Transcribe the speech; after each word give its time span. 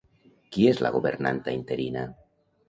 Qui 0.55 0.63
és 0.71 0.81
la 0.85 0.91
governanta 0.95 1.53
interina? 1.59 2.07